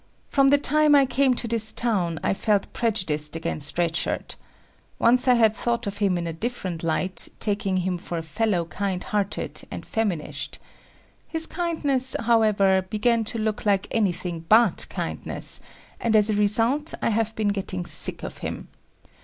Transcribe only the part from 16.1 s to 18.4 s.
as a result, I have been getting sick of